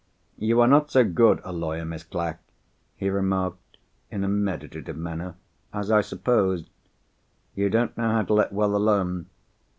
"You 0.39 0.61
are 0.61 0.67
not 0.67 0.89
so 0.89 1.03
good 1.05 1.41
a 1.43 1.53
lawyer, 1.53 1.85
Miss 1.85 2.01
Clack," 2.03 2.39
he 2.95 3.07
remarked 3.11 3.77
in 4.09 4.23
a 4.23 4.27
meditative 4.27 4.97
manner, 4.97 5.35
"as 5.71 5.91
I 5.91 6.01
supposed. 6.01 6.71
You 7.53 7.69
don't 7.69 7.95
know 7.95 8.09
how 8.09 8.23
to 8.23 8.33
let 8.33 8.51
well 8.51 8.75
alone." 8.75 9.27